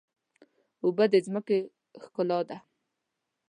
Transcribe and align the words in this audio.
اوبه 0.83 1.05
د 1.11 1.15
ځمکې 1.25 1.57
ښکلا 2.03 2.39
ده. 2.47 2.57